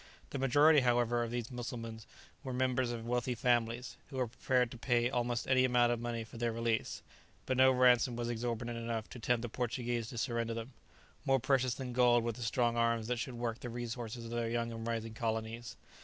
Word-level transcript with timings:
The 0.31 0.39
majority, 0.39 0.79
however, 0.79 1.21
of 1.21 1.29
these 1.29 1.51
Mussulmans 1.51 2.07
were 2.43 2.53
members 2.53 2.89
of 2.89 3.05
wealthy 3.05 3.35
families, 3.35 3.97
who 4.09 4.17
were 4.17 4.25
prepared 4.25 4.71
to 4.71 4.77
pay 4.79 5.11
almost 5.11 5.47
any 5.47 5.63
amount 5.63 5.91
of 5.91 5.99
money 5.99 6.23
for 6.23 6.37
their 6.39 6.51
release; 6.51 7.03
but 7.45 7.55
no 7.55 7.71
ransom 7.71 8.15
was 8.15 8.27
exorbitant 8.27 8.79
enough 8.79 9.07
to 9.11 9.19
tempt 9.19 9.43
the 9.43 9.47
Portuguese 9.49 10.09
to 10.09 10.17
surrender 10.17 10.55
them; 10.55 10.73
more 11.23 11.39
precious 11.39 11.75
than 11.75 11.93
gold 11.93 12.23
were 12.23 12.31
the 12.31 12.41
strong 12.41 12.77
arms 12.77 13.05
that 13.09 13.19
should 13.19 13.35
work 13.35 13.59
the 13.59 13.69
resources 13.69 14.25
of 14.25 14.31
their 14.31 14.49
young 14.49 14.71
and 14.71 14.87
rising 14.87 15.13
colonies. 15.13 15.75